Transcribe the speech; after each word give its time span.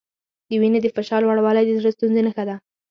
د 0.49 0.51
وینې 0.61 0.79
د 0.81 0.87
فشار 0.95 1.21
لوړوالی 1.25 1.63
د 1.65 1.71
زړۀ 1.79 1.91
ستونزې 1.95 2.21
نښه 2.27 2.43
ده. 2.49 2.55